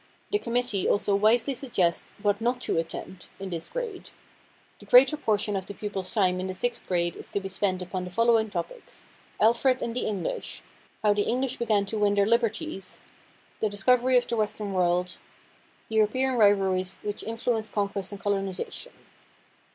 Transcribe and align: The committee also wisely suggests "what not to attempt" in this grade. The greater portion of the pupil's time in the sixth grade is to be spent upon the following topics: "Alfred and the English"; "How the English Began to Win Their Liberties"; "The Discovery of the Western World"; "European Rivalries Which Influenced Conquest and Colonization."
The 0.31 0.39
committee 0.39 0.89
also 0.89 1.15
wisely 1.15 1.53
suggests 1.53 2.11
"what 2.23 2.41
not 2.41 2.59
to 2.61 2.79
attempt" 2.79 3.29
in 3.39 3.51
this 3.51 3.69
grade. 3.69 4.09
The 4.79 4.87
greater 4.87 5.15
portion 5.15 5.55
of 5.55 5.67
the 5.67 5.75
pupil's 5.75 6.11
time 6.11 6.39
in 6.39 6.47
the 6.47 6.55
sixth 6.55 6.87
grade 6.87 7.15
is 7.15 7.29
to 7.29 7.39
be 7.39 7.47
spent 7.47 7.83
upon 7.83 8.03
the 8.05 8.09
following 8.09 8.49
topics: 8.49 9.05
"Alfred 9.39 9.79
and 9.79 9.95
the 9.95 10.07
English"; 10.07 10.63
"How 11.03 11.13
the 11.13 11.21
English 11.27 11.57
Began 11.57 11.85
to 11.85 11.99
Win 11.99 12.15
Their 12.15 12.25
Liberties"; 12.25 13.01
"The 13.59 13.69
Discovery 13.69 14.17
of 14.17 14.25
the 14.27 14.37
Western 14.37 14.73
World"; 14.73 15.19
"European 15.87 16.33
Rivalries 16.33 16.97
Which 17.03 17.21
Influenced 17.21 17.71
Conquest 17.71 18.11
and 18.11 18.19
Colonization." 18.19 18.93